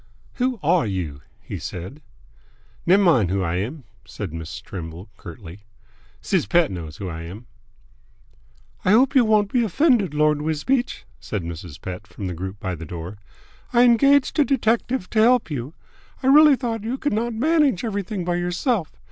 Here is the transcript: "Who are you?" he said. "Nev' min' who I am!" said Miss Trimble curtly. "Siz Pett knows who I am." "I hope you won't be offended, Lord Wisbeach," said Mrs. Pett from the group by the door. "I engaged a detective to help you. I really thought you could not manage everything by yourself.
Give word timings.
"Who 0.41 0.59
are 0.63 0.87
you?" 0.87 1.21
he 1.43 1.59
said. 1.59 2.01
"Nev' 2.87 3.01
min' 3.01 3.29
who 3.29 3.43
I 3.43 3.57
am!" 3.57 3.83
said 4.03 4.33
Miss 4.33 4.59
Trimble 4.59 5.09
curtly. 5.15 5.59
"Siz 6.21 6.47
Pett 6.47 6.71
knows 6.71 6.97
who 6.97 7.07
I 7.07 7.21
am." 7.21 7.45
"I 8.83 8.93
hope 8.93 9.13
you 9.13 9.23
won't 9.23 9.51
be 9.53 9.63
offended, 9.63 10.15
Lord 10.15 10.41
Wisbeach," 10.41 11.05
said 11.19 11.43
Mrs. 11.43 11.79
Pett 11.79 12.07
from 12.07 12.25
the 12.25 12.33
group 12.33 12.59
by 12.59 12.73
the 12.73 12.83
door. 12.83 13.19
"I 13.73 13.83
engaged 13.83 14.39
a 14.39 14.43
detective 14.43 15.07
to 15.11 15.19
help 15.19 15.51
you. 15.51 15.75
I 16.23 16.27
really 16.33 16.55
thought 16.55 16.81
you 16.83 16.97
could 16.97 17.13
not 17.13 17.35
manage 17.35 17.83
everything 17.85 18.25
by 18.25 18.37
yourself. 18.37 18.91